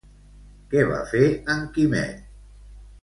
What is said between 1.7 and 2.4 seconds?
Quimet?